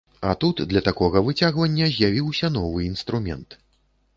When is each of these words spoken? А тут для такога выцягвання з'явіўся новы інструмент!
А 0.19 0.29
тут 0.43 0.61
для 0.71 0.81
такога 0.87 1.21
выцягвання 1.27 1.91
з'явіўся 1.97 2.51
новы 2.57 2.79
інструмент! 2.91 3.49